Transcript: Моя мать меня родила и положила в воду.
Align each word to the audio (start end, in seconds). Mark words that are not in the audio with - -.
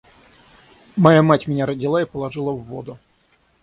Моя 0.95 1.21
мать 1.21 1.45
меня 1.45 1.67
родила 1.67 2.01
и 2.01 2.05
положила 2.05 2.51
в 2.53 2.63
воду. 2.63 2.97